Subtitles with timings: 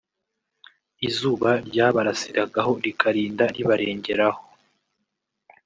[1.07, 4.41] izuba ryabarasiragaho rikarinda ribarengeraho